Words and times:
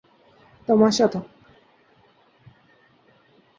تماشا 0.65 1.05
تھا۔ 1.07 1.19